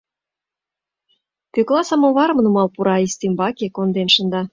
Пӧкла 1.53 1.81
самоварым 1.89 2.39
нумал 2.45 2.67
пура, 2.75 2.95
ӱстембаке 3.05 3.67
конден 3.75 4.09
шында. 4.15 4.41